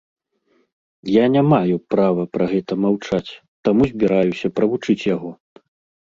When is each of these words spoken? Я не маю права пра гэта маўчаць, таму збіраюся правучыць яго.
Я 1.15 1.25
не 1.33 1.41
маю 1.51 1.75
права 1.93 2.23
пра 2.37 2.47
гэта 2.53 2.77
маўчаць, 2.85 3.31
таму 3.69 3.83
збіраюся 3.91 4.47
правучыць 4.61 4.97
яго. 5.15 5.31